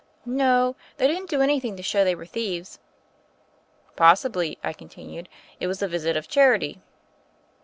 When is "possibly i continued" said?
3.95-5.29